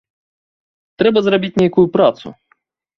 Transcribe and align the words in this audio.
Трэба 1.03 1.19
зрабіць 1.29 1.55
нейкую 1.65 1.87
працу. 1.99 2.27